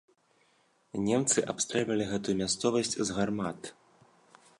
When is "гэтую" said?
2.13-2.35